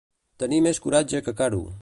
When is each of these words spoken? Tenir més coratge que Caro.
Tenir 0.43 0.61
més 0.69 0.81
coratge 0.87 1.21
que 1.29 1.37
Caro. 1.43 1.65